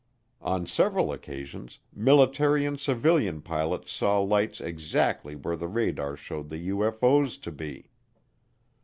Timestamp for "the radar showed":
5.55-6.49